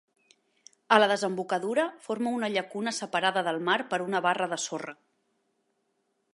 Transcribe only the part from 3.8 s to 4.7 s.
per una barra de